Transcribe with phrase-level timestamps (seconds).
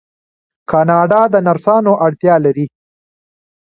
[0.69, 2.65] کاناډا د نرسانو اړتیا لري.